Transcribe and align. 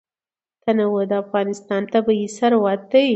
تنوع 0.63 1.01
د 1.11 1.13
افغانستان 1.23 1.81
طبعي 1.93 2.25
ثروت 2.37 2.81
دی. 2.91 3.07